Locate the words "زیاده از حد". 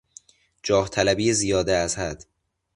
1.33-2.25